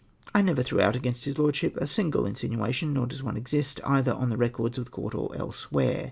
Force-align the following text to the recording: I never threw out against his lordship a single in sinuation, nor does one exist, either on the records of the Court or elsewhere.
I 0.33 0.41
never 0.41 0.63
threw 0.63 0.81
out 0.81 0.95
against 0.95 1.25
his 1.25 1.37
lordship 1.37 1.77
a 1.77 1.85
single 1.85 2.25
in 2.25 2.33
sinuation, 2.33 2.91
nor 2.91 3.05
does 3.05 3.21
one 3.21 3.37
exist, 3.37 3.79
either 3.85 4.13
on 4.15 4.29
the 4.31 4.35
records 4.35 4.79
of 4.79 4.85
the 4.85 4.89
Court 4.91 5.13
or 5.13 5.35
elsewhere. 5.35 5.99